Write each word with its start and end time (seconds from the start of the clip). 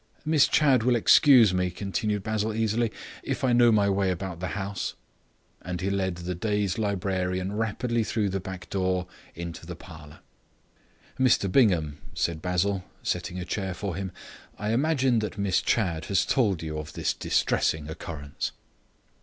"Miss 0.25 0.47
Chadd 0.47 0.81
will 0.81 0.95
excuse 0.95 1.53
me," 1.53 1.69
continued 1.69 2.23
Basil 2.23 2.55
easily, 2.55 2.91
"if 3.21 3.43
I 3.43 3.53
know 3.53 3.71
my 3.71 3.87
way 3.87 4.09
about 4.09 4.39
the 4.39 4.57
house." 4.57 4.95
And 5.61 5.79
he 5.79 5.91
led 5.91 6.15
the 6.15 6.33
dazed 6.33 6.79
librarian 6.79 7.53
rapidly 7.53 8.03
through 8.03 8.29
the 8.29 8.39
back 8.39 8.67
door 8.71 9.05
into 9.35 9.63
the 9.67 9.75
parlour. 9.75 10.21
"Mr 11.19 11.51
Bingham," 11.51 11.99
said 12.15 12.41
Basil, 12.41 12.83
setting 13.03 13.37
a 13.39 13.45
chair 13.45 13.75
for 13.75 13.95
him, 13.95 14.11
"I 14.57 14.71
imagine 14.73 15.19
that 15.19 15.37
Miss 15.37 15.61
Chadd 15.61 16.05
has 16.05 16.25
told 16.25 16.63
you 16.63 16.79
of 16.79 16.93
this 16.93 17.13
distressing 17.13 17.87
occurrence." 17.87 18.53